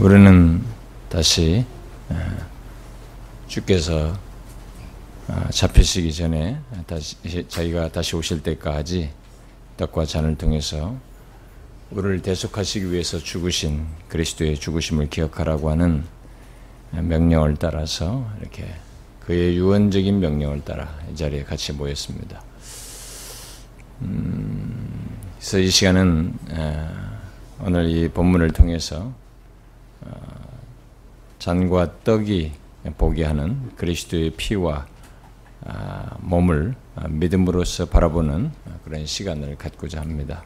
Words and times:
우리는 0.00 0.62
다시 1.08 1.64
주께서 3.46 4.14
잡히시기 5.50 6.12
전에 6.12 6.58
다시 6.86 7.16
자기가 7.48 7.88
다시 7.88 8.14
오실 8.14 8.42
때까지 8.42 9.10
떡과 9.78 10.04
잔을 10.04 10.36
통해서 10.36 10.94
우리를 11.90 12.20
대속하시기 12.20 12.92
위해서 12.92 13.18
죽으신 13.18 13.86
그리스도의 14.08 14.56
죽으심을 14.56 15.08
기억하라고 15.08 15.70
하는 15.70 16.04
명령을 16.90 17.56
따라서 17.56 18.28
이렇게 18.40 18.66
그의 19.20 19.56
유언적인 19.56 20.20
명령을 20.20 20.62
따라 20.62 20.94
이 21.10 21.16
자리에 21.16 21.42
같이 21.44 21.72
모였습니다. 21.72 22.42
음, 24.02 25.16
그래서 25.38 25.58
이 25.58 25.70
시간은 25.70 26.34
오늘 27.60 27.88
이 27.88 28.08
본문을 28.08 28.50
통해서 28.50 28.96
어, 29.06 29.25
잔과 31.38 32.00
떡이 32.02 32.52
보게 32.98 33.24
하는 33.24 33.70
그리스도의 33.76 34.30
피와 34.30 34.86
아, 35.64 36.16
몸을 36.20 36.74
믿음으로써 37.08 37.86
바라보는 37.86 38.50
그런 38.84 39.04
시간을 39.04 39.56
갖고자 39.56 40.00
합니다. 40.00 40.44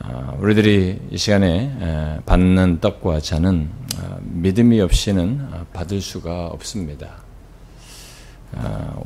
아, 0.00 0.34
우리들이 0.38 1.00
이 1.10 1.16
시간에 1.16 2.20
받는 2.26 2.80
떡과 2.80 3.20
잔은 3.20 3.70
아, 3.98 4.18
믿음이 4.22 4.80
없이는 4.80 5.48
받을 5.72 6.00
수가 6.00 6.48
없습니다. 6.48 7.22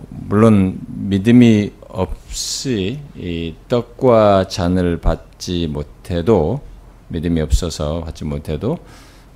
물론 0.08 0.78
믿음이 0.86 1.72
없이 1.88 3.00
이 3.16 3.54
떡과 3.68 4.48
잔을 4.48 5.00
받지 5.00 5.66
못해도 5.66 6.60
믿음이 7.08 7.40
없어서 7.40 8.02
받지 8.04 8.24
못해도 8.24 8.78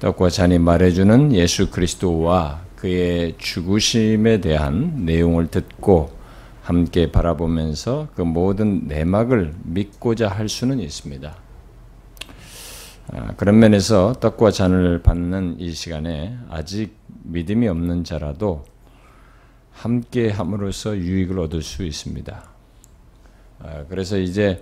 떡과 0.00 0.30
잔이 0.30 0.58
말해주는 0.58 1.33
예수 1.33 1.70
그리스도와 1.70 2.62
그의 2.77 3.36
죽으심에 3.38 4.41
대한 4.41 5.05
내용을 5.05 5.46
듣고 5.48 6.11
함께 6.62 7.11
바라보면서 7.11 8.08
그 8.14 8.22
모든 8.22 8.86
내막을 8.88 9.55
믿고자 9.62 10.28
할 10.28 10.48
수는 10.48 10.80
있습니다. 10.80 11.36
아, 13.12 13.34
그런 13.36 13.58
면에서 13.58 14.14
떡과 14.14 14.52
잔을 14.52 15.02
받는 15.02 15.56
이 15.58 15.72
시간에 15.72 16.36
아직 16.48 16.96
믿음이 17.24 17.68
없는 17.68 18.05
자라도 18.05 18.64
함께 19.72 20.30
함으로써 20.30 20.96
유익을 20.96 21.39
얻을 21.39 21.62
수 21.62 21.84
있습니다. 21.84 22.44
아, 23.61 23.84
그래서 23.89 24.18
이제 24.18 24.61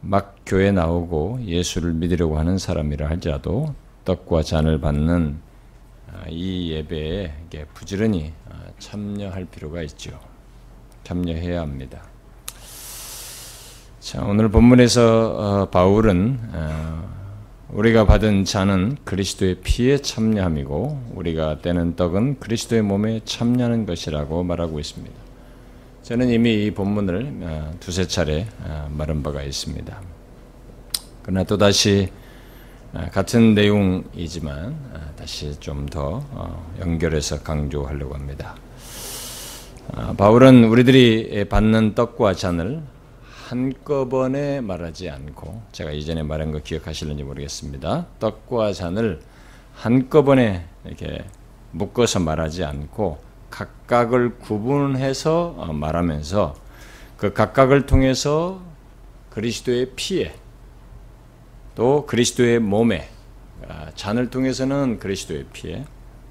막 0.00 0.36
교회 0.46 0.70
나오고 0.70 1.40
예수를 1.44 1.92
믿으려고 1.92 2.38
하는 2.38 2.58
사람이라 2.58 3.08
할지라도 3.08 3.74
떡과 4.04 4.42
잔을 4.42 4.80
받는 4.80 5.38
아, 6.12 6.24
이 6.28 6.70
예배에 6.70 7.32
부지런히 7.74 8.32
아, 8.48 8.54
참여할 8.78 9.46
필요가 9.46 9.82
있죠. 9.82 10.18
참여해야 11.04 11.60
합니다. 11.60 12.02
자, 14.00 14.24
오늘 14.24 14.48
본문에서 14.48 15.62
어, 15.62 15.70
바울은 15.70 16.38
어, 16.52 17.16
우리가 17.70 18.06
받은 18.06 18.44
잔은 18.44 18.96
그리스도의 19.04 19.56
피에 19.62 19.98
참여함이고 19.98 21.10
우리가 21.14 21.58
떼는 21.60 21.96
떡은 21.96 22.38
그리스도의 22.38 22.82
몸에 22.82 23.20
참여하는 23.24 23.84
것이라고 23.86 24.44
말하고 24.44 24.78
있습니다. 24.78 25.25
저는 26.06 26.28
이미 26.28 26.66
이 26.66 26.70
본문을 26.70 27.38
어, 27.42 27.74
두세 27.80 28.06
차례 28.06 28.46
어, 28.62 28.88
말한 28.92 29.24
바가 29.24 29.42
있습니다. 29.42 30.00
그러나 31.24 31.42
또 31.42 31.58
다시 31.58 32.12
어, 32.94 33.08
같은 33.12 33.56
내용이지만 33.56 35.14
다시 35.16 35.58
좀 35.58 35.86
더 35.86 36.22
연결해서 36.78 37.42
강조하려고 37.42 38.14
합니다. 38.14 38.54
바울은 40.16 40.66
우리들이 40.66 41.44
받는 41.48 41.96
떡과 41.96 42.34
잔을 42.34 42.82
한꺼번에 43.48 44.60
말하지 44.60 45.10
않고 45.10 45.60
제가 45.72 45.90
이전에 45.90 46.22
말한 46.22 46.52
거 46.52 46.60
기억하실는지 46.60 47.24
모르겠습니다. 47.24 48.06
떡과 48.20 48.74
잔을 48.74 49.20
한꺼번에 49.74 50.66
이렇게 50.84 51.24
묶어서 51.72 52.20
말하지 52.20 52.62
않고 52.62 53.25
각각을 53.56 54.38
구분해서 54.38 55.54
어, 55.56 55.72
말하면서 55.72 56.54
그 57.16 57.32
각각을 57.32 57.86
통해서 57.86 58.60
그리스도의 59.30 59.92
피에 59.96 60.34
또 61.74 62.04
그리스도의 62.04 62.58
몸에 62.58 63.08
아, 63.66 63.90
잔을 63.94 64.28
통해서는 64.28 64.98
그리스도의 64.98 65.46
피에 65.54 65.86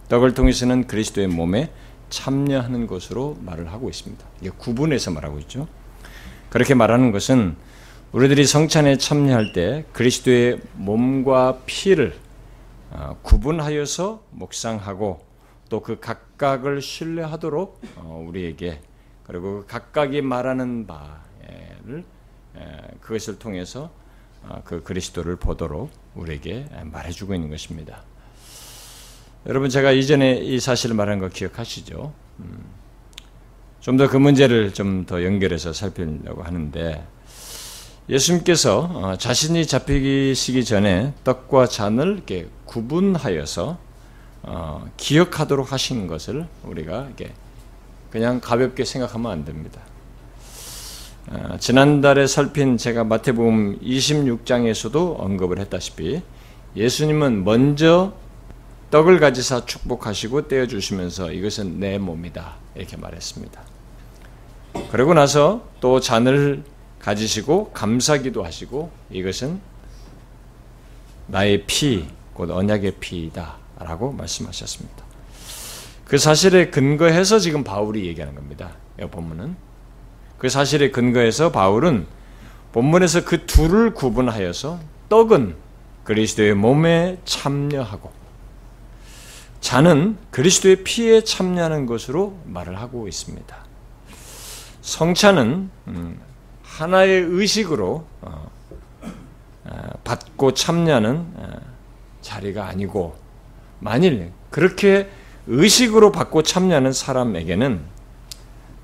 떡을 0.08 0.36
통해서는 0.36 0.86
그리스도의 0.86 1.28
몸에 1.28 1.72
참여하는 2.10 2.86
것으로 2.86 3.38
말을 3.42 3.72
하고 3.72 3.90
있습니다. 3.90 4.24
이게 4.42 4.52
구분해서 4.56 5.10
말하고 5.10 5.40
있죠. 5.40 5.68
그렇게 6.52 6.76
말하는 6.76 7.12
것은 7.12 7.56
우리들이 8.12 8.46
성찬에 8.46 9.00
참여할 9.00 9.52
때 9.52 9.86
그리스도의 9.94 10.62
몸과 10.76 11.62
피를 11.66 12.16
어, 12.92 13.18
구분하여서 13.24 14.22
묵상하고 14.30 15.26
또 15.70 15.82
그 15.82 16.00
각 16.00 16.25
각을 16.38 16.82
신뢰하도록 16.82 17.82
어, 17.98 18.26
우리에게 18.28 18.82
그리고 19.26 19.62
그 19.62 19.66
각각이 19.68 20.22
말하는 20.22 20.88
바를 20.88 22.04
그것을 23.02 23.40
통해서 23.40 23.92
어, 24.44 24.62
그 24.64 24.84
그리스도를 24.84 25.38
보도록 25.38 25.92
우리에게 26.16 26.68
말해주고 26.84 27.34
있는 27.34 27.50
것입니다. 27.50 28.04
여러분 29.48 29.70
제가 29.70 29.92
이전에 29.92 30.38
이 30.38 30.60
사실을 30.60 30.96
말한 30.96 31.20
거 31.20 31.30
기억하시죠? 31.30 32.14
음. 32.40 32.66
좀더 33.80 34.10
그 34.10 34.18
문제를 34.18 34.74
좀 34.74 35.06
더 35.06 35.24
연결해서 35.24 35.72
살피려고 35.72 36.42
하는데 36.42 37.06
예수님께서 38.10 38.80
어, 38.80 39.18
자신이 39.18 39.66
잡히시기 39.68 40.64
전에 40.66 41.14
떡과 41.24 41.68
잔을 41.68 42.14
이렇게 42.14 42.48
구분하여서 42.66 43.85
어, 44.48 44.88
기억하도록 44.98 45.72
하신 45.72 46.08
것을 46.08 46.48
우리가 46.64 47.06
이렇게 47.06 47.34
그냥 48.12 48.40
가볍게 48.40 48.86
생각하면 48.86 49.32
안 49.32 49.46
됩니다. 49.46 49.82
어, 51.28 51.58
지난달에 51.60 52.28
살핀 52.28 52.78
제가 52.78 53.04
마태복음 53.04 53.80
26장에서도 53.80 55.20
언급을 55.20 55.60
했다시피 55.60 56.22
예수님은 56.76 57.44
먼저 57.44 58.14
떡을 58.92 59.20
가지사 59.20 59.66
축복하시고 59.66 60.48
떼어 60.48 60.68
주시면서 60.68 61.32
이것은 61.32 61.80
내 61.80 61.98
몸이다 61.98 62.54
이렇게 62.76 62.98
말했습니다. 62.98 63.62
그러고 64.92 65.16
나서 65.16 65.68
또 65.80 66.00
잔을 66.00 66.64
가지시고 67.00 67.72
감사기도 67.72 68.44
하시고 68.44 68.92
이것은 69.10 69.60
나의 71.28 71.64
피, 71.66 72.06
곧 72.34 72.52
언약의 72.52 72.98
피이다. 73.00 73.65
라고 73.80 74.12
말씀하셨습니다. 74.12 75.04
그 76.06 76.18
사실에 76.18 76.70
근거해서 76.70 77.40
지금 77.40 77.64
바울이 77.64 78.06
얘기하는 78.06 78.36
겁니다. 78.36 78.72
이 79.00 79.06
본문은. 79.06 79.56
그 80.38 80.50
사실에 80.50 80.92
근거해서 80.92 81.52
바울은 81.52 82.06
본문에서 82.72 83.26
그 83.26 83.46
둘을 83.46 83.94
구분하여서 83.94 84.80
떡은 85.10 85.56
그리스도의 86.04 86.54
몸에 86.54 87.18
참여하고 87.26 88.12
잔은 89.62 90.18
그리스도의 90.30 90.84
피에 90.84 91.24
참여하는 91.24 91.88
것으로 91.88 92.38
말을 92.46 92.80
하고 92.80 93.08
있습니다. 93.08 93.56
성찬은 94.82 95.72
음, 95.88 96.22
하나의 96.62 97.22
의식으로 97.22 98.06
어, 98.22 98.52
어, 99.64 99.90
받고 100.04 100.54
참여하는 100.54 101.34
어, 101.36 101.50
자리가 102.22 102.68
아니고 102.68 103.16
만일 103.86 104.32
그렇게 104.50 105.08
의식으로 105.46 106.12
받고 106.12 106.42
참여하는 106.42 106.92
사람에게는 106.92 107.82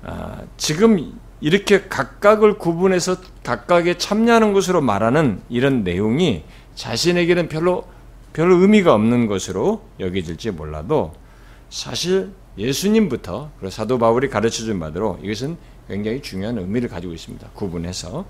아, 0.04 0.42
지금 0.56 1.18
이렇게 1.40 1.88
각각을 1.88 2.56
구분해서 2.56 3.16
각각에 3.42 3.98
참여하는 3.98 4.52
것으로 4.52 4.80
말하는 4.80 5.42
이런 5.48 5.82
내용이 5.82 6.44
자신에게는 6.76 7.48
별로 7.48 7.84
별 8.32 8.52
의미가 8.52 8.94
없는 8.94 9.26
것으로 9.26 9.82
여겨질지 9.98 10.52
몰라도 10.52 11.12
사실 11.68 12.30
예수님부터 12.56 13.50
사도 13.70 13.98
바울이 13.98 14.28
가르쳐 14.28 14.62
준 14.62 14.78
바대로 14.78 15.18
이것은 15.22 15.56
굉장히 15.88 16.22
중요한 16.22 16.58
의미를 16.58 16.88
가지고 16.88 17.12
있습니다. 17.12 17.48
구분해서. 17.54 18.24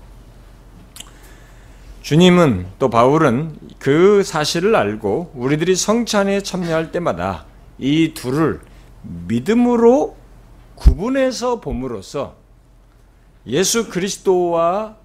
주님은 2.03 2.67
또 2.79 2.89
바울은 2.89 3.57
그 3.79 4.23
사실을 4.23 4.75
알고 4.75 5.31
우리들이 5.35 5.73
성찬에 5.73 6.41
참여할 6.43 6.91
때마다 6.91 7.45
이 7.77 8.13
둘을 8.13 8.59
믿음으로 9.03 10.17
구분해서 10.75 11.61
봄으로써 11.61 12.35
예수 13.47 13.89
그리스도와 13.89 14.97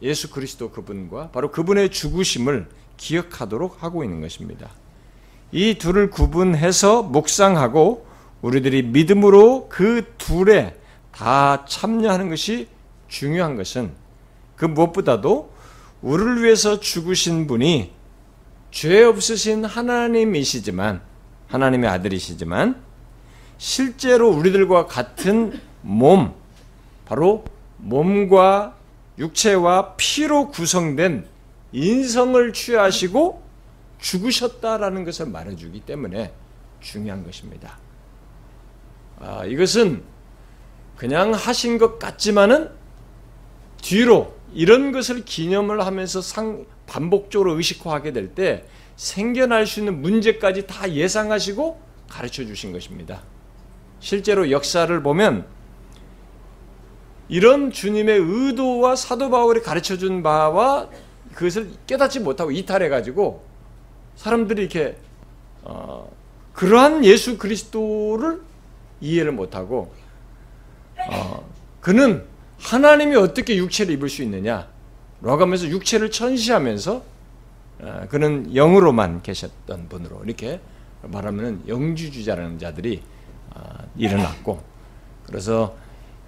예수 0.00 0.30
그리스도 0.30 0.70
그분과 0.70 1.30
바로 1.30 1.50
그분의 1.50 1.90
죽으심을 1.90 2.68
기억하도록 2.96 3.82
하고 3.82 4.04
있는 4.04 4.20
것입니다. 4.20 4.70
이 5.50 5.74
둘을 5.76 6.10
구분해서 6.10 7.02
묵상하고 7.02 8.06
우리들이 8.42 8.84
믿음으로 8.84 9.68
그 9.68 10.14
둘에 10.18 10.76
다 11.10 11.64
참여하는 11.64 12.28
것이 12.28 12.68
중요한 13.08 13.56
것은 13.56 13.90
그 14.54 14.66
무엇보다도 14.66 15.55
우리를 16.06 16.44
위해서 16.44 16.78
죽으신 16.78 17.48
분이 17.48 17.90
죄 18.70 19.02
없으신 19.02 19.64
하나님이시지만 19.64 21.02
하나님의 21.48 21.90
아들이시지만 21.90 22.80
실제로 23.58 24.30
우리들과 24.30 24.86
같은 24.86 25.60
몸 25.82 26.32
바로 27.06 27.44
몸과 27.78 28.76
육체와 29.18 29.94
피로 29.96 30.50
구성된 30.50 31.26
인성을 31.72 32.52
취하시고 32.52 33.42
죽으셨다라는 33.98 35.04
것을 35.04 35.26
말해주기 35.26 35.80
때문에 35.80 36.32
중요한 36.80 37.24
것입니다. 37.24 37.78
아, 39.18 39.44
이것은 39.44 40.04
그냥 40.96 41.32
하신 41.34 41.78
것 41.78 41.98
같지만은 41.98 42.70
뒤로 43.78 44.35
이런 44.56 44.90
것을 44.90 45.24
기념을 45.24 45.84
하면서 45.84 46.22
상, 46.22 46.64
반복적으로 46.86 47.56
의식화하게 47.56 48.12
될 48.12 48.34
때 48.34 48.64
생겨날 48.96 49.66
수 49.66 49.80
있는 49.80 50.00
문제까지 50.00 50.66
다 50.66 50.90
예상하시고 50.90 51.78
가르쳐 52.08 52.44
주신 52.44 52.72
것입니다. 52.72 53.22
실제로 54.00 54.50
역사를 54.50 55.02
보면 55.02 55.46
이런 57.28 57.70
주님의 57.70 58.18
의도와 58.18 58.96
사도 58.96 59.30
바울이 59.30 59.60
가르쳐 59.60 59.98
준 59.98 60.22
바와 60.22 60.88
그것을 61.34 61.70
깨닫지 61.86 62.20
못하고 62.20 62.50
이탈해 62.50 62.88
가지고 62.88 63.44
사람들이 64.14 64.62
이렇게 64.62 64.96
어, 65.62 66.10
그러한 66.54 67.04
예수 67.04 67.36
그리스도를 67.36 68.40
이해를 69.02 69.32
못하고 69.32 69.92
어, 71.10 71.46
그는 71.80 72.24
하나님이 72.58 73.16
어떻게 73.16 73.56
육체를 73.56 73.94
입을 73.94 74.08
수 74.08 74.22
있느냐 74.22 74.68
라고 75.20 75.42
하면서 75.42 75.66
육체를 75.68 76.10
천시하면서 76.10 77.02
어, 77.78 78.06
그는 78.08 78.54
영으로만 78.54 79.22
계셨던 79.22 79.88
분으로 79.88 80.22
이렇게 80.24 80.60
말하면 81.02 81.64
영주주자라는 81.68 82.58
자들이 82.58 83.02
어, 83.54 83.60
일어났고 83.96 84.62
그래서 85.26 85.76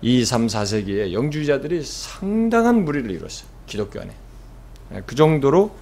2, 0.00 0.24
3, 0.24 0.46
4세기에 0.46 1.12
영주자들이 1.12 1.82
상당한 1.82 2.84
무리를 2.84 3.10
이뤘어요. 3.10 3.48
기독교 3.66 4.00
안에. 4.00 4.14
예, 4.94 5.02
그 5.06 5.14
정도로 5.14 5.74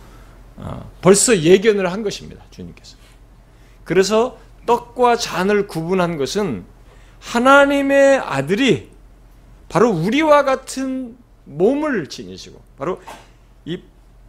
어, 0.56 0.90
벌써 1.02 1.36
예견을 1.36 1.92
한 1.92 2.02
것입니다. 2.02 2.44
주님께서. 2.50 2.96
그래서 3.84 4.38
떡과 4.64 5.16
잔을 5.16 5.66
구분한 5.66 6.16
것은 6.16 6.64
하나님의 7.20 8.18
아들이 8.18 8.90
바로 9.68 9.90
우리와 9.90 10.44
같은 10.44 11.16
몸을 11.44 12.08
지니시고 12.08 12.60
바로 12.76 13.00
이 13.64 13.82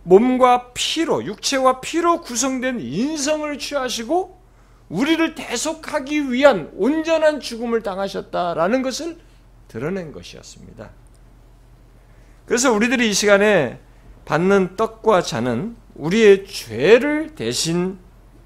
몸과 0.03 0.71
피로 0.73 1.23
육체와 1.25 1.81
피로 1.81 2.21
구성된 2.21 2.79
인성을 2.79 3.57
취하시고 3.57 4.37
우리를 4.89 5.35
대속하기 5.35 6.31
위한 6.31 6.71
온전한 6.75 7.39
죽음을 7.39 7.83
당하셨다라는 7.83 8.81
것을 8.81 9.17
드러낸 9.67 10.13
것이었습니다. 10.13 10.89
그래서 12.45 12.71
우리들이 12.71 13.09
이 13.09 13.13
시간에 13.13 13.79
받는 14.23 14.77
떡과 14.77 15.21
잔은 15.21 15.75
우리의 15.95 16.47
죄를 16.47 17.35
대신 17.35 17.97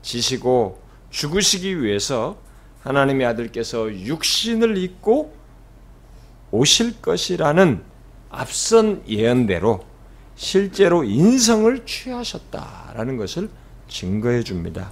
지시고 0.01 0.81
죽으시기 1.11 1.81
위해서 1.83 2.37
하나님의 2.81 3.27
아들께서 3.27 3.93
육신을 3.93 4.77
입고 4.77 5.40
오실 6.51 7.01
것이라는 7.01 7.83
앞선 8.29 9.03
예언대로 9.07 9.85
실제로 10.35 11.03
인성을 11.03 11.85
취하셨다라는 11.85 13.17
것을 13.17 13.49
증거해 13.87 14.43
줍니다. 14.43 14.91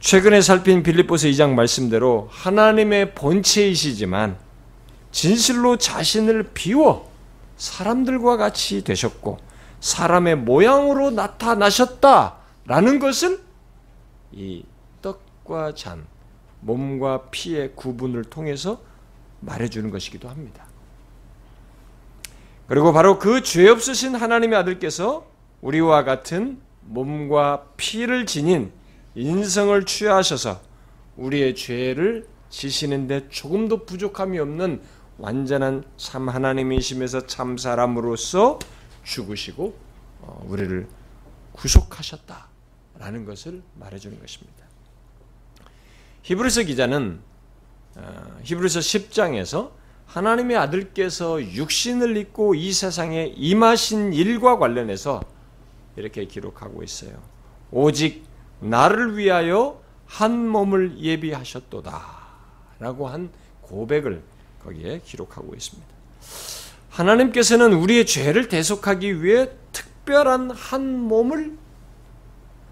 최근에 0.00 0.40
살핀 0.42 0.82
빌립보서 0.82 1.28
2장 1.28 1.54
말씀대로 1.54 2.28
하나님의 2.30 3.14
본체이시지만 3.14 4.36
진실로 5.12 5.76
자신을 5.76 6.50
비워 6.52 7.10
사람들과 7.56 8.36
같이 8.36 8.84
되셨고 8.84 9.38
사람의 9.80 10.36
모양으로 10.36 11.10
나타나셨다라는 11.10 12.98
것을 12.98 13.40
이 14.32 14.64
떡과 15.00 15.74
잔, 15.74 16.06
몸과 16.60 17.22
피의 17.30 17.74
구분을 17.76 18.24
통해서 18.24 18.80
말해주는 19.44 19.90
것이기도 19.90 20.28
합니다. 20.28 20.66
그리고 22.66 22.92
바로 22.92 23.18
그 23.18 23.42
죄 23.42 23.68
없으신 23.68 24.14
하나님의 24.14 24.58
아들께서 24.58 25.26
우리와 25.60 26.04
같은 26.04 26.60
몸과 26.82 27.66
피를 27.76 28.26
지닌 28.26 28.72
인성을 29.14 29.84
취하셔서 29.84 30.60
우리의 31.16 31.54
죄를 31.54 32.26
지시는데 32.50 33.28
조금도 33.28 33.84
부족함이 33.86 34.38
없는 34.38 34.82
완전한 35.18 35.84
참 35.96 36.28
하나님이심에서 36.28 37.26
참 37.26 37.56
사람으로서 37.56 38.58
죽으시고 39.04 39.76
어, 40.22 40.44
우리를 40.48 40.88
구속하셨다라는 41.52 43.24
것을 43.24 43.62
말해주는 43.78 44.18
것입니다. 44.18 44.64
히브리서 46.22 46.62
기자는 46.64 47.20
어, 47.20 47.33
히브리서 48.42 48.80
10장에서 48.80 49.70
하나님의 50.06 50.56
아들께서 50.56 51.42
육신을 51.42 52.16
입고 52.16 52.54
이 52.54 52.72
세상에 52.72 53.32
임하신 53.36 54.12
일과 54.12 54.58
관련해서 54.58 55.22
이렇게 55.96 56.26
기록하고 56.26 56.82
있어요. 56.82 57.12
오직 57.70 58.24
나를 58.60 59.16
위하여 59.16 59.80
한 60.06 60.48
몸을 60.48 60.98
예비하셨도다. 60.98 62.24
라고 62.78 63.08
한 63.08 63.30
고백을 63.62 64.22
거기에 64.62 65.00
기록하고 65.04 65.54
있습니다. 65.54 65.88
하나님께서는 66.90 67.72
우리의 67.72 68.06
죄를 68.06 68.48
대속하기 68.48 69.22
위해 69.22 69.48
특별한 69.72 70.50
한 70.50 70.98
몸을 71.00 71.56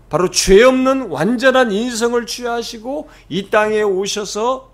바로 0.09 0.31
죄 0.31 0.63
없는 0.63 1.09
완전한 1.09 1.73
인성을 1.73 2.25
취하시고 2.27 3.09
이 3.29 3.51
땅에 3.51 3.83
오셔서 3.83 4.72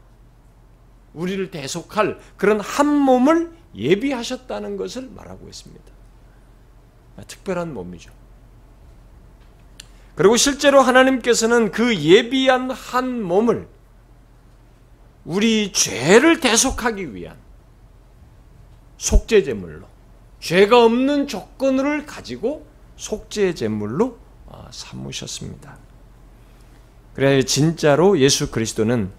우리를 1.14 1.50
대속할 1.50 2.18
그런 2.36 2.60
한 2.60 2.86
몸을 2.86 3.52
예비하셨다는 3.74 4.76
것을 4.76 5.10
말하고 5.14 5.48
있습니다. 5.48 5.84
특별한 7.26 7.74
몸이죠. 7.74 8.12
그리고 10.14 10.36
실제로 10.36 10.80
하나님께서는 10.80 11.70
그 11.70 11.96
예비한 11.96 12.70
한 12.70 13.22
몸을 13.22 13.68
우리 15.24 15.72
죄를 15.72 16.40
대속하기 16.40 17.14
위한 17.14 17.36
속죄 18.96 19.42
제물로 19.42 19.86
죄가 20.40 20.84
없는 20.84 21.28
조건을 21.28 22.06
가지고 22.06 22.66
속죄 22.96 23.54
제물로 23.54 24.18
어, 24.46 24.66
삼으셨습니다. 24.70 25.78
그래 27.14 27.42
진짜로 27.42 28.18
예수 28.18 28.50
그리스도는 28.50 29.10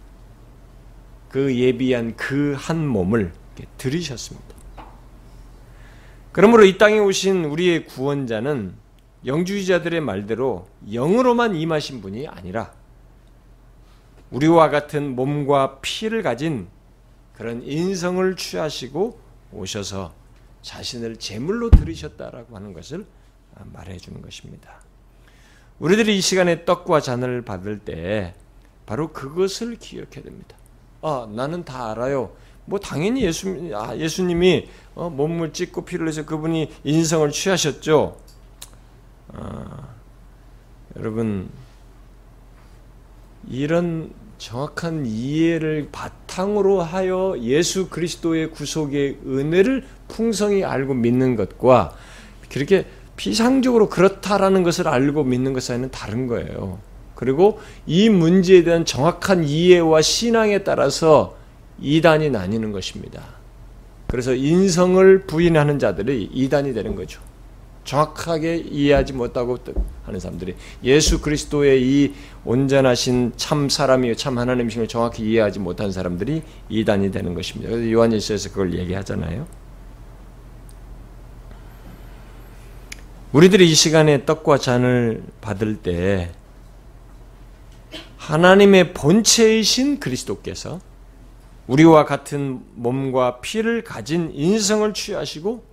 그 1.30 1.56
예비한 1.56 2.16
그 2.16 2.56
한 2.58 2.88
몸을 2.88 3.32
들이셨습니다. 3.78 4.48
그러므로 6.32 6.64
이 6.64 6.78
땅에 6.78 7.00
오신 7.00 7.46
우리의 7.46 7.86
구원자는 7.86 8.74
영주의자들의 9.26 10.00
말대로 10.02 10.68
영으로만 10.92 11.56
임하신 11.56 12.02
분이 12.02 12.28
아니라 12.28 12.74
우리와 14.32 14.70
같은 14.70 15.16
몸과 15.16 15.80
피를 15.82 16.22
가진 16.24 16.68
그런 17.34 17.64
인성을 17.64 18.36
취하시고 18.36 19.20
오셔서 19.52 20.14
자신을 20.62 21.18
제물로 21.18 21.70
들으셨다라고 21.72 22.56
하는 22.56 22.74
것을 22.74 23.06
말해 23.74 23.98
주는 23.98 24.22
것입니다. 24.22 24.82
우리들이 25.80 26.18
이 26.18 26.22
시간에 26.22 26.66
떡과 26.66 27.02
잔을 27.02 27.42
받을 27.42 27.80
때 27.80 28.36
바로 28.86 29.12
그것을 29.12 29.78
기억해야 29.78 30.24
됩니다. 30.24 30.59
아, 31.02 31.28
나는 31.32 31.64
다 31.64 31.92
알아요. 31.92 32.32
뭐 32.66 32.80
당연히 32.80 33.24
예수 33.24 33.72
아, 33.74 33.96
예수님이 33.96 34.68
어, 34.96 35.10
몸을 35.10 35.54
찢고 35.54 35.86
피를 35.86 36.06
내서 36.06 36.26
그분이 36.26 36.72
인성을 36.84 37.30
취하셨죠. 37.32 38.18
아, 39.34 39.88
여러분 40.98 41.50
이런 43.48 44.12
정확한 44.38 45.06
이해를 45.06 45.90
바탕으로 45.92 46.82
하여 46.82 47.36
예수 47.40 47.90
그리스도의 47.90 48.52
구속의 48.52 49.20
은혜를 49.26 49.86
풍성히 50.08 50.64
알고 50.64 50.94
믿는 50.94 51.36
것과 51.36 51.94
그렇게 52.50 52.86
피상적으로 53.18 53.90
그렇다라는 53.90 54.64
것을 54.64 54.88
알고 54.88 55.26
믿는 55.26 55.54
것 55.54 55.62
사이는 55.64 55.92
다른 55.92 56.28
거예요. 56.28 56.80
그리고 57.20 57.60
이 57.86 58.08
문제에 58.08 58.64
대한 58.64 58.86
정확한 58.86 59.44
이해와 59.44 60.02
신앙에 60.02 60.60
따라서 60.60 61.36
이단이 61.82 62.30
나뉘는 62.30 62.72
것입니다. 62.72 63.22
그래서 64.08 64.34
인성을 64.34 65.26
부인하는 65.28 65.80
자들이 65.80 66.30
이단이 66.34 66.74
되는 66.74 66.96
거죠. 66.96 67.20
정확하게 67.84 68.56
이해하지 68.56 69.12
못하고 69.12 69.58
하는 70.06 70.22
사람들이 70.22 70.56
예수 70.86 71.20
그리스도의 71.20 71.84
이 71.84 72.14
온전하신 72.46 73.34
참 73.36 73.68
사람이요 73.68 74.16
참 74.16 74.38
하나님이심을 74.38 74.88
정확히 74.88 75.24
이해하지 75.30 75.60
못한 75.60 75.92
사람들이 75.92 76.42
이단이 76.70 77.12
되는 77.12 77.34
것입니다. 77.34 77.70
그래서 77.70 77.92
요한일서에서 77.92 78.52
그걸 78.52 78.80
얘기하잖아요. 78.80 79.46
우리들이 83.34 83.70
이 83.70 83.74
시간에 83.74 84.24
떡과 84.26 84.58
잔을 84.58 85.22
받을 85.42 85.76
때 85.76 86.32
하나님의 88.30 88.94
본체이신 88.94 90.00
그리스도께서 90.00 90.80
우리와 91.66 92.06
같은 92.06 92.64
몸과 92.76 93.42
피를 93.42 93.84
가진 93.84 94.30
인성을 94.32 94.94
취하시고 94.94 95.64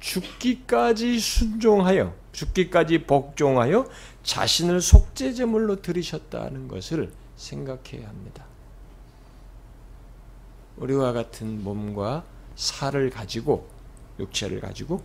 죽기까지 0.00 1.20
순종하여 1.20 2.14
죽기까지 2.32 3.04
복종하여 3.04 3.86
자신을 4.22 4.80
속죄제물로 4.80 5.82
들이셨다는 5.82 6.68
것을 6.68 7.12
생각해야 7.36 8.08
합니다. 8.08 8.46
우리와 10.78 11.12
같은 11.12 11.62
몸과 11.62 12.24
살을 12.56 13.10
가지고 13.10 13.68
육체를 14.18 14.60
가지고 14.60 15.02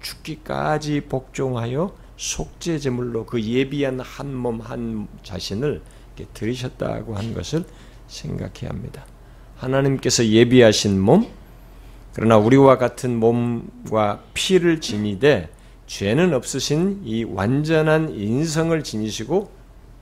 죽기까지 0.00 1.00
복종하여 1.08 1.92
속죄제물로 2.16 3.26
그 3.26 3.42
예비한 3.42 3.98
한 3.98 4.28
몸 4.28 4.60
한 4.60 5.08
자신을 5.24 5.82
들이셨다고 6.34 7.14
한 7.14 7.34
것을 7.34 7.64
생각해야 8.08 8.70
합니다. 8.70 9.04
하나님께서 9.56 10.24
예비하신 10.26 11.00
몸, 11.00 11.26
그러나 12.14 12.36
우리와 12.38 12.78
같은 12.78 13.16
몸과 13.16 14.22
피를 14.34 14.80
지니되 14.80 15.50
죄는 15.86 16.34
없으신 16.34 17.02
이 17.04 17.24
완전한 17.24 18.14
인성을 18.14 18.82
지니시고 18.82 19.50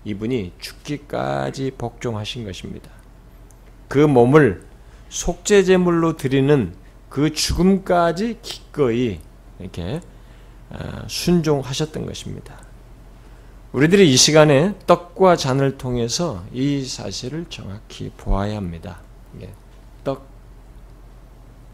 이분이 0.05 0.53
죽기까지 0.59 1.73
복종하신 1.77 2.45
것입니다. 2.45 2.91
그 3.89 3.99
몸을 3.99 4.63
속죄 5.09 5.65
제물로 5.65 6.17
드리는 6.17 6.75
그 7.09 7.33
죽음까지 7.33 8.39
기꺼이 8.43 9.21
이렇게 9.59 10.01
아, 10.71 11.05
순종하셨던 11.07 12.07
것입니다. 12.07 12.68
우리들이 13.73 14.11
이 14.11 14.17
시간에 14.17 14.75
떡과 14.87 15.37
잔을 15.37 15.77
통해서 15.77 16.43
이 16.55 16.85
사실을 16.85 17.45
정확히 17.51 18.11
보아야 18.17 18.57
합니다. 18.57 19.01
떡, 20.05 20.27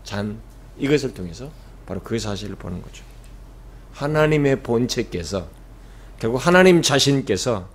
잔 0.02 0.40
이것을 0.76 1.14
통해서 1.14 1.50
바로 1.86 2.00
그 2.02 2.18
사실을 2.18 2.56
보는 2.56 2.82
거죠. 2.82 3.04
하나님의 3.92 4.64
본체께서 4.64 5.48
결국 6.18 6.44
하나님 6.44 6.82
자신께서 6.82 7.68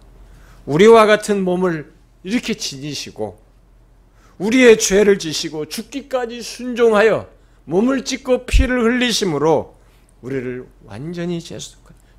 우리와 0.65 1.05
같은 1.05 1.41
몸을 1.43 1.93
이렇게 2.23 2.55
지니시고 2.55 3.39
우리의 4.38 4.79
죄를 4.79 5.17
지시고 5.17 5.67
죽기까지 5.67 6.41
순종하여 6.41 7.29
몸을 7.63 8.03
찢고 8.03 8.45
피를 8.45 8.83
흘리심으로 8.83 9.77
우리를 10.21 10.67
완전히 10.83 11.39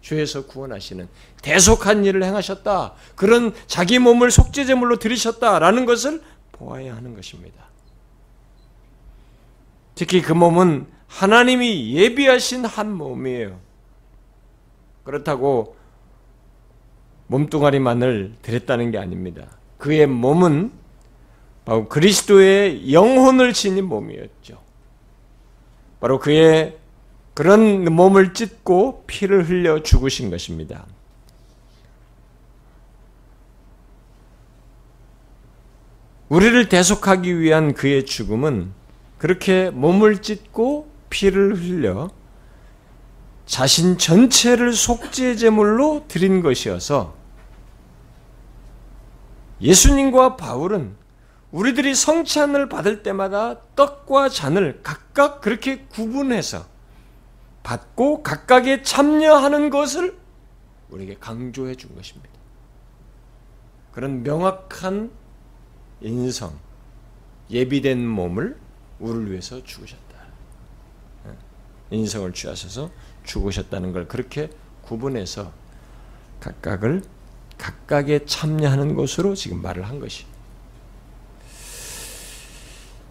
죄에서 0.00 0.46
구원하시는 0.46 1.08
대속한 1.42 2.04
일을 2.04 2.22
행하셨다. 2.24 2.94
그런 3.16 3.52
자기 3.66 3.98
몸을 3.98 4.30
속죄제물로 4.30 4.98
들이셨다라는 4.98 5.86
것을 5.86 6.22
보아야 6.52 6.96
하는 6.96 7.14
것입니다. 7.14 7.64
특히 9.94 10.22
그 10.22 10.32
몸은 10.32 10.86
하나님이 11.06 11.94
예비하신 11.94 12.64
한 12.64 12.92
몸이에요. 12.92 13.58
그렇다고 15.04 15.76
몸뚱아리만을 17.26 18.34
드렸다는 18.42 18.90
게 18.90 18.98
아닙니다. 18.98 19.46
그의 19.78 20.06
몸은 20.06 20.72
바로 21.64 21.88
그리스도의 21.88 22.92
영혼을 22.92 23.52
지닌 23.52 23.84
몸이었죠. 23.86 24.60
바로 26.00 26.18
그의 26.18 26.79
그런 27.40 27.86
몸을 27.94 28.34
찢고 28.34 29.04
피를 29.06 29.48
흘려 29.48 29.82
죽으신 29.82 30.28
것입니다. 30.28 30.84
우리를 36.28 36.68
대속하기 36.68 37.40
위한 37.40 37.72
그의 37.72 38.04
죽음은 38.04 38.74
그렇게 39.16 39.70
몸을 39.70 40.20
찢고 40.20 40.90
피를 41.08 41.54
흘려 41.56 42.10
자신 43.46 43.96
전체를 43.96 44.74
속죄 44.74 45.36
제물로 45.36 46.04
드린 46.08 46.42
것이어서 46.42 47.14
예수님과 49.62 50.36
바울은 50.36 50.94
우리들이 51.52 51.94
성찬을 51.94 52.68
받을 52.68 53.02
때마다 53.02 53.62
떡과 53.76 54.28
잔을 54.28 54.80
각각 54.82 55.40
그렇게 55.40 55.86
구분해서 55.86 56.69
받고 57.62 58.22
각각에 58.22 58.82
참여하는 58.82 59.70
것을 59.70 60.18
우리에게 60.90 61.16
강조해 61.18 61.74
준 61.74 61.94
것입니다. 61.94 62.30
그런 63.92 64.22
명확한 64.22 65.10
인성, 66.00 66.58
예비된 67.50 68.06
몸을 68.06 68.58
우리를 68.98 69.30
위해서 69.30 69.62
죽으셨다. 69.62 70.00
예. 71.26 71.96
인성을 71.96 72.32
취하셔서 72.32 72.90
죽으셨다는 73.24 73.92
걸 73.92 74.08
그렇게 74.08 74.50
구분해서 74.82 75.52
각각을 76.40 77.02
각각에 77.58 78.24
참여하는 78.24 78.94
것으로 78.94 79.34
지금 79.34 79.60
말을 79.60 79.86
한 79.86 80.00
것이. 80.00 80.24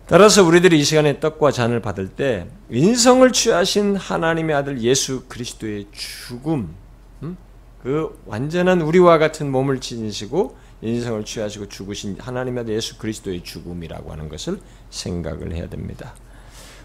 따라서 0.10 0.44
우리들이 0.44 0.80
이 0.80 0.84
시간에 0.84 1.20
떡과 1.20 1.52
잔을 1.52 1.84
받을 1.84 2.08
때 2.08 2.48
인성을 2.72 3.32
취하신 3.32 3.96
하나님의 3.96 4.56
아들 4.56 4.82
예수 4.82 5.26
그리스도의 5.28 5.86
죽음, 5.92 6.74
음? 7.22 7.38
그 7.84 8.20
완전한 8.26 8.82
우리와 8.82 9.20
같은 9.20 9.52
몸을 9.52 9.80
지니시고 9.80 10.58
인성을 10.82 11.24
취하시고 11.26 11.70
죽으신 11.70 12.18
하나님의 12.20 12.62
아들 12.62 12.74
예수 12.74 12.98
그리스도의 12.98 13.44
죽음이라고 13.44 14.12
하는 14.12 14.30
것을 14.30 14.60
생각을 14.90 15.54
해야 15.54 15.70
됩니다. 15.70 16.16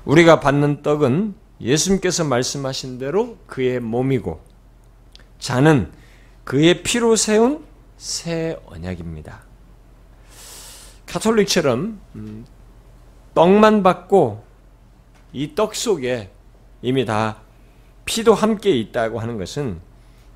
우리가 0.05 0.41
받는 0.41 0.83
떡은 0.83 1.35
예수님께서 1.63 2.25
말씀하신 2.25 2.99
대로 2.99 3.39
그의 3.47 3.81
몸이고 3.81 4.43
잔은 5.39 5.91
그의 6.45 6.83
피로 6.83 7.17
세운 7.17 7.65
새 7.97 8.59
언약입니다. 8.67 9.45
카톨릭처럼 11.07 12.01
음, 12.17 12.45
떡만 13.35 13.83
받고 13.83 14.43
이 15.33 15.55
떡 15.55 15.75
속에 15.75 16.31
이미 16.83 17.05
다 17.05 17.39
피도 18.05 18.35
함께 18.35 18.71
있다고 18.71 19.19
하는 19.19 19.39
것은 19.39 19.81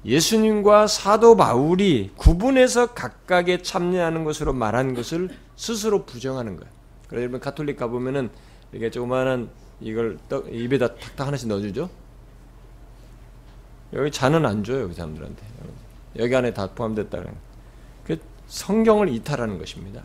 예수님과 0.05 0.87
사도 0.87 1.37
바울이 1.37 2.13
구분해서 2.17 2.95
각각에 2.95 3.63
참여하는 3.63 4.25
것으로 4.25 4.53
말한 4.53 4.95
것을 4.95 5.29
스스로 5.57 6.07
부정하는 6.07 6.57
거예요. 6.57 6.73
그래서 7.09 7.23
여러분 7.23 7.41
가톨릭 7.41 7.77
가보면은 7.77 8.31
이게 8.73 8.91
조그마한 8.91 9.51
이걸 9.81 10.19
떡, 10.29 10.53
입에다 10.53 10.95
탁탁 10.95 11.27
하나씩 11.27 11.49
넣어주죠. 11.49 11.91
여기 13.93 14.11
잔은 14.11 14.45
안 14.47 14.65
줘요 14.65 14.89
그 14.89 14.95
사람들한테. 14.95 15.43
여기 16.19 16.35
안에 16.35 16.53
다 16.55 16.69
포함됐다 16.75 17.23
그 18.05 18.19
성경을 18.47 19.09
이탈하는 19.11 19.59
것입니다. 19.59 20.03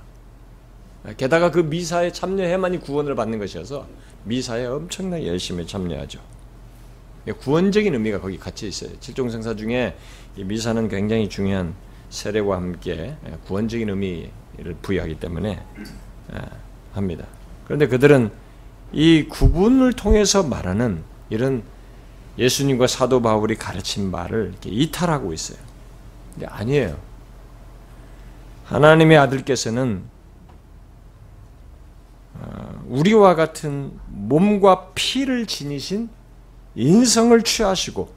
게다가 1.18 1.52
그 1.52 1.60
미사에 1.60 2.12
참여해만이 2.12 2.80
구원을 2.80 3.16
받는 3.16 3.40
것이어서 3.40 3.88
미사에 4.24 4.66
엄청나게 4.66 5.28
열심히 5.28 5.68
참여하죠. 5.68 6.20
구원적인 7.40 7.94
의미가 7.94 8.22
거기 8.22 8.38
같이 8.38 8.68
있어요. 8.68 8.92
칠종생사 9.00 9.56
중에 9.56 9.98
미사는 10.38 10.88
굉장히 10.88 11.30
중요한 11.30 11.74
세례와 12.10 12.58
함께 12.58 13.16
구원적인 13.48 13.90
의미를 13.90 14.76
부여하기 14.82 15.20
때문에 15.20 15.62
합니다. 16.94 17.26
그런데 17.66 17.88
그들은 17.88 18.32
이 18.92 19.26
구분을 19.30 19.94
통해서 19.94 20.44
말하는 20.44 21.04
이런 21.30 21.64
예수님과 22.38 22.88
사도 22.88 23.22
바울이 23.22 23.56
가르친 23.56 24.10
말을 24.10 24.54
이탈하고 24.66 25.34
있어요. 25.34 25.58
근데 26.34 26.46
아니에요. 26.48 26.98
하나님의 28.66 29.18
아들께서는 29.18 30.04
어, 30.04 30.13
우리와 32.88 33.36
같은 33.36 33.92
몸과 34.08 34.92
피를 34.96 35.46
지니신 35.46 36.10
인성을 36.76 37.42
취하시고 37.44 38.14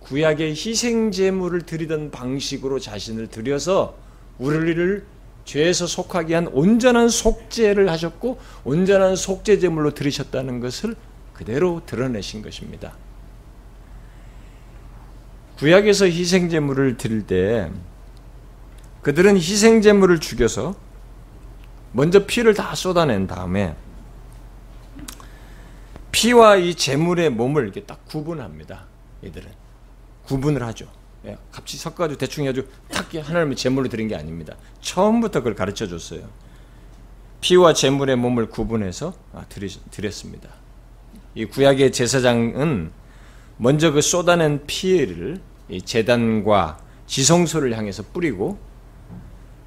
구약의 0.00 0.50
희생 0.50 1.10
제물을 1.10 1.62
드리던 1.62 2.10
방식으로 2.10 2.78
자신을 2.78 3.28
드려서 3.28 3.96
우리를 4.38 5.04
죄에서 5.44 5.86
속하게 5.86 6.34
한 6.34 6.46
온전한 6.48 7.08
속죄를 7.08 7.90
하셨고 7.90 8.38
온전한 8.64 9.16
속죄 9.16 9.58
제물로 9.58 9.92
드리셨다는 9.92 10.60
것을 10.60 10.94
그대로 11.32 11.82
드러내신 11.86 12.42
것입니다. 12.42 12.96
구약에서 15.58 16.06
희생 16.06 16.48
제물을 16.48 16.96
드릴 16.96 17.26
때 17.26 17.70
그들은 19.02 19.36
희생 19.36 19.82
제물을 19.82 20.20
죽여서 20.20 20.74
먼저 21.92 22.26
피를 22.26 22.54
다 22.54 22.74
쏟아낸 22.74 23.26
다음에 23.26 23.76
피와 26.10 26.56
이 26.56 26.74
제물의 26.74 27.30
몸을 27.30 27.64
이렇게 27.64 27.82
딱 27.82 28.04
구분합니다. 28.06 28.86
이들은 29.22 29.48
구분을 30.24 30.62
하죠. 30.64 30.86
예, 31.24 31.36
같이 31.50 31.76
섞어가지고 31.76 32.18
대충 32.18 32.44
해가지고 32.44 32.68
탁 32.90 33.14
하나님의 33.14 33.56
제물로 33.56 33.88
드린 33.88 34.08
게 34.08 34.16
아닙니다. 34.16 34.56
처음부터 34.80 35.40
그걸 35.40 35.54
가르쳐 35.54 35.86
줬어요. 35.86 36.28
피와 37.40 37.74
제물의 37.74 38.16
몸을 38.16 38.48
구분해서 38.50 39.14
아, 39.32 39.44
드렸습니다. 39.90 40.48
이 41.34 41.44
구약의 41.44 41.92
제사장은 41.92 42.90
먼저 43.56 43.90
그 43.92 44.00
쏟아낸 44.00 44.64
피를 44.66 45.40
재단과 45.84 46.78
지성소를 47.06 47.76
향해서 47.76 48.04
뿌리고 48.12 48.58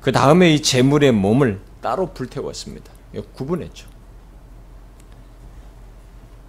그 0.02 0.12
다음에 0.12 0.54
이 0.54 0.62
제물의 0.62 1.12
몸을 1.12 1.60
따로 1.86 2.12
불태웠습니다. 2.12 2.92
구분했죠. 3.36 3.88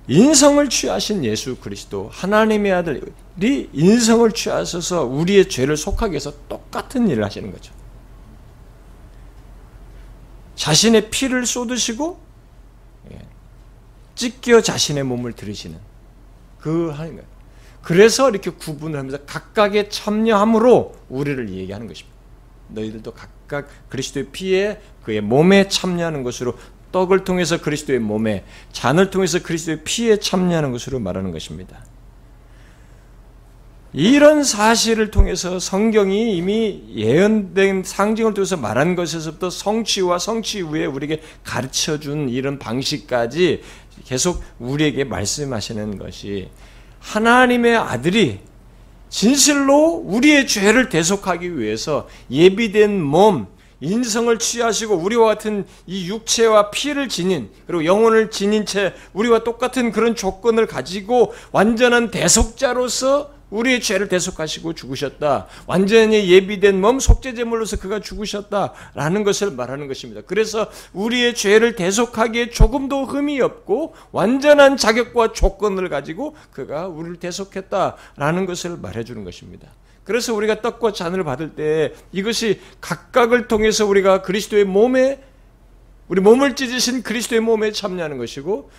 인성을 0.08 0.66
취하신 0.70 1.26
예수 1.26 1.56
그리스도 1.56 2.08
하나님의 2.10 2.72
아들이 2.72 3.68
인성을 3.74 4.32
취하셔서 4.32 5.04
우리의 5.04 5.50
죄를 5.50 5.76
속하게 5.76 6.16
해서 6.16 6.32
똑같은 6.48 7.08
일을 7.08 7.22
하시는 7.22 7.52
거죠. 7.52 7.74
자신의 10.54 11.10
피를 11.10 11.44
쏟으시고 11.44 12.18
예, 13.12 13.20
찢겨 14.14 14.62
자신의 14.62 15.04
몸을 15.04 15.34
들으시는 15.34 15.78
그 16.60 16.88
하는 16.88 17.16
거예요. 17.16 17.28
그래서 17.82 18.30
이렇게 18.30 18.50
구분을 18.50 18.98
하면서 18.98 19.18
각각의 19.26 19.90
참여함으로 19.90 20.94
우리를 21.10 21.50
얘기하는 21.50 21.88
것입니다. 21.88 22.16
너희들도 22.68 23.12
각 23.12 23.35
각 23.46 23.68
그리스도의 23.88 24.26
피에 24.32 24.80
그의 25.02 25.20
몸에 25.20 25.68
참여하는 25.68 26.22
것으로 26.22 26.54
떡을 26.92 27.24
통해서 27.24 27.60
그리스도의 27.60 27.98
몸에 27.98 28.44
잔을 28.72 29.10
통해서 29.10 29.42
그리스도의 29.42 29.82
피에 29.84 30.18
참여하는 30.18 30.72
것으로 30.72 30.98
말하는 30.98 31.30
것입니다. 31.32 31.84
이런 33.92 34.44
사실을 34.44 35.10
통해서 35.10 35.58
성경이 35.58 36.36
이미 36.36 36.84
예언된 36.94 37.82
상징을 37.82 38.34
통해서 38.34 38.56
말한 38.56 38.94
것에서부터 38.94 39.48
성취와 39.48 40.18
성취 40.18 40.60
후에 40.60 40.84
우리에게 40.84 41.22
가르쳐 41.44 41.98
준 41.98 42.28
이런 42.28 42.58
방식까지 42.58 43.62
계속 44.04 44.42
우리에게 44.58 45.04
말씀하시는 45.04 45.96
것이 45.98 46.50
하나님의 47.00 47.76
아들이 47.76 48.40
진실로 49.08 50.02
우리의 50.04 50.46
죄를 50.46 50.88
대속하기 50.88 51.58
위해서 51.58 52.08
예비된 52.30 53.02
몸, 53.02 53.46
인성을 53.80 54.38
취하시고 54.38 54.94
우리와 54.96 55.26
같은 55.26 55.66
이 55.86 56.08
육체와 56.08 56.70
피를 56.70 57.08
지닌 57.08 57.50
그리고 57.66 57.84
영혼을 57.84 58.30
지닌 58.30 58.64
채 58.64 58.94
우리와 59.12 59.44
똑같은 59.44 59.92
그런 59.92 60.16
조건을 60.16 60.66
가지고 60.66 61.34
완전한 61.52 62.10
대속자로서 62.10 63.35
우리의 63.50 63.80
죄를 63.80 64.08
대속하시고 64.08 64.72
죽으셨다. 64.74 65.46
완전히 65.66 66.28
예비된 66.30 66.80
몸 66.80 66.98
속죄제물로서 66.98 67.78
그가 67.78 68.00
죽으셨다라는 68.00 69.24
것을 69.24 69.52
말하는 69.52 69.86
것입니다. 69.86 70.22
그래서 70.26 70.70
우리의 70.92 71.34
죄를 71.34 71.76
대속하기에 71.76 72.50
조금도 72.50 73.04
흠이 73.04 73.40
없고 73.40 73.94
완전한 74.10 74.76
자격과 74.76 75.32
조건을 75.32 75.88
가지고 75.88 76.34
그가 76.52 76.88
우리를 76.88 77.16
대속했다라는 77.16 78.46
것을 78.46 78.76
말해 78.78 79.04
주는 79.04 79.24
것입니다. 79.24 79.68
그래서 80.02 80.34
우리가 80.34 80.60
떡과 80.60 80.92
잔을 80.92 81.24
받을 81.24 81.54
때 81.54 81.92
이것이 82.12 82.60
각각을 82.80 83.48
통해서 83.48 83.86
우리가 83.86 84.22
그리스도의 84.22 84.64
몸에 84.64 85.20
우리 86.08 86.20
몸을 86.20 86.54
찢으신 86.54 87.02
그리스도의 87.02 87.40
몸에 87.40 87.72
참여하는 87.72 88.16
것이고 88.16 88.70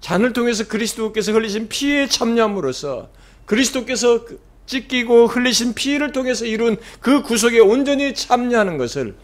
잔을 0.00 0.34
통해서 0.34 0.68
그리스도께서 0.68 1.32
흘리신 1.32 1.68
피에 1.68 2.06
참여함으로써 2.06 3.08
그리스도께서 3.46 4.24
그 4.24 4.40
찢기고 4.66 5.26
흘리신 5.26 5.74
피를 5.74 6.12
통해서 6.12 6.46
이룬 6.46 6.76
그 7.00 7.22
구속에 7.22 7.60
온전히 7.60 8.14
참여하는 8.14 8.78
것을 8.78 9.14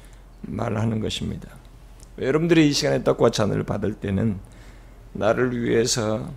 말하는 0.42 1.00
것입니다. 1.00 1.48
여러분들이 2.18 2.68
이 2.68 2.72
시간에 2.72 3.02
떡과 3.02 3.30
잔을 3.30 3.64
받을 3.64 3.94
때는 3.94 4.38
나를 5.12 5.62
위해서 5.62 6.30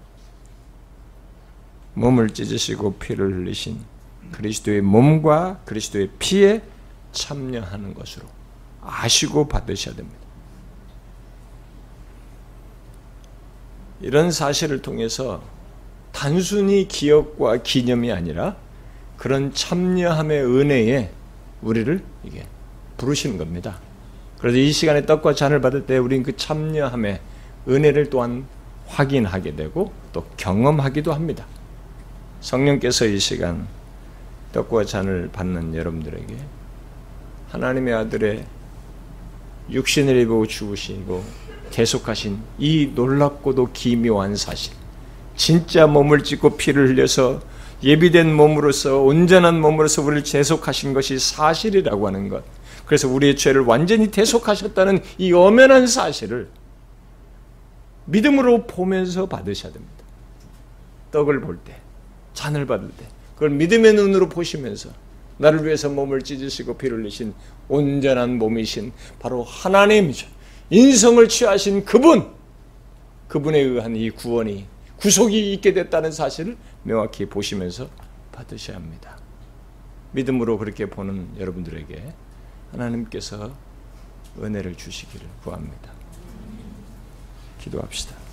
몸을 1.96 2.32
찢으시고 2.32 2.96
피를 2.96 3.34
흘리신 3.34 3.80
그리스도의 4.32 4.82
몸과 4.82 5.60
그리스도의 5.65 6.10
피에 6.17 6.62
참여하는 7.12 7.93
것으로 7.93 8.26
아시고 8.82 9.48
받으셔야 9.48 9.96
됩니다. 9.96 10.17
이런 14.02 14.32
사실을 14.32 14.82
통해서 14.82 15.41
단순히 16.13 16.88
기억과 16.88 17.58
기념이 17.58 18.12
아니라 18.13 18.56
그런 19.17 19.54
참여함의 19.54 20.45
은혜에 20.45 21.12
우리를 21.62 22.02
이게 22.23 22.45
부르시는 22.95 23.38
겁니다. 23.38 23.80
그래서 24.39 24.58
이 24.58 24.71
시간에 24.71 25.06
떡과 25.06 25.34
잔을 25.34 25.60
받을 25.60 25.86
때 25.86 25.97
우리는 25.97 26.23
그 26.23 26.38
참여함의 26.38 27.19
은혜를 27.67 28.10
또한 28.10 28.45
확인하게 28.88 29.56
되고 29.56 29.91
또 30.13 30.26
경험하기도 30.38 31.13
합니다. 31.13 31.45
성령께서 32.41 33.06
이 33.06 33.19
시간 33.19 33.67
떡과 34.52 34.86
잔을 34.86 35.30
받는 35.32 35.73
여러분들에게 35.76 36.38
하나님의 37.49 37.93
아들의 37.93 38.45
육신을 39.69 40.17
입어 40.17 40.45
죽으시고 40.45 41.23
계속하신 41.71 42.39
이 42.60 42.91
놀랍고도 42.93 43.71
기묘한 43.71 44.36
사실, 44.36 44.73
진짜 45.36 45.88
몸을 45.88 46.24
찢고 46.24 46.58
피를 46.58 46.89
흘려서 46.89 47.41
예비된 47.84 48.34
몸으로서 48.34 49.02
온전한 49.02 49.60
몸으로서 49.60 50.02
우리를 50.02 50.24
재속하신 50.24 50.93
것이 50.93 51.19
사실이라고 51.19 52.08
하는 52.08 52.30
것. 52.30 52.43
그래서 52.86 53.08
우리의 53.08 53.36
죄를 53.36 53.62
완전히 53.62 54.12
대속하셨다는 54.12 55.02
이 55.17 55.34
엄연한 55.34 55.88
사실을 55.88 56.50
믿음으로 58.06 58.67
보면서 58.67 59.28
받으셔야 59.28 59.72
됩니다. 59.72 59.93
떡을 61.12 61.41
볼 61.41 61.58
때, 61.58 61.76
잔을 62.34 62.65
받을 62.65 62.89
때, 62.89 63.06
그걸 63.34 63.52
믿음의 63.52 63.93
눈으로 63.93 64.30
보시면서 64.30 64.89
나를 65.38 65.65
위해서 65.65 65.89
몸을 65.89 66.22
찢으시고 66.22 66.78
피를 66.78 67.00
흘리신 67.00 67.34
온전한 67.67 68.38
몸이신 68.38 68.91
바로 69.19 69.43
하나님이죠. 69.43 70.28
인성을 70.69 71.28
취하신 71.28 71.86
그분, 71.86 72.28
그분에 73.28 73.60
의한 73.60 73.96
이 73.96 74.10
구원이 74.10 74.65
구속이 75.04 75.52
있게 75.52 75.74
됐다는 75.74 76.13
사실을 76.13 76.56
명확히 76.84 77.26
보시면서 77.26 77.89
받으셔야 78.32 78.78
합니다. 78.78 79.18
믿음으로 80.13 80.58
그렇게 80.58 80.89
보는 80.89 81.38
여러분들에게 81.38 82.13
하나님께서 82.72 83.54
은혜를 84.42 84.76
주시기를 84.76 85.28
구합니다. 85.44 85.92
기도합시다. 87.60 88.16